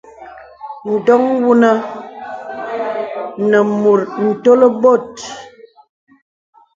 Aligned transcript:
Ǹdoŋ 0.93 1.23
wanùŋ 1.45 1.77
nə 3.49 3.57
mùt 3.81 4.01
ǹtol 4.27 4.61
bòt. 4.81 5.13